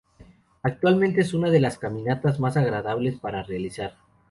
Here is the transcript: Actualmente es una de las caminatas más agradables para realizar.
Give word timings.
Actualmente 0.63 1.21
es 1.21 1.35
una 1.35 1.51
de 1.51 1.59
las 1.59 1.77
caminatas 1.77 2.39
más 2.39 2.57
agradables 2.57 3.19
para 3.19 3.43
realizar. 3.43 3.97